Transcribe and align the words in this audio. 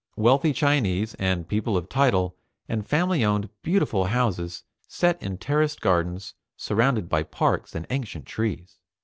Wealthy 0.15 0.51
Chinese 0.51 1.13
and 1.19 1.47
people 1.47 1.77
of 1.77 1.87
title 1.87 2.35
and 2.67 2.87
family 2.87 3.23
owned 3.23 3.49
beautiful 3.61 4.05
houses 4.05 4.63
set 4.87 5.21
in 5.21 5.37
terraced 5.37 5.79
gardens 5.79 6.33
surrounded 6.57 7.07
by 7.07 7.21
parks 7.21 7.75
and 7.75 7.85
ancient 7.91 8.25
trees. 8.25 8.79